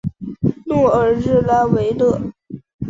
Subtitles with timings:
[0.65, 2.33] 诺尔日拉维勒。